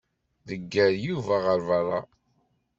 [0.47, 1.99] Ḍegger Yuba ɣer beṛṛa.